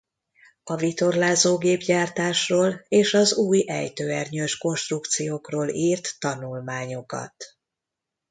[0.63, 7.45] A vitorlázógép gyártásról és az új ejtőernyős konstrukciókról írt tanulmányokat.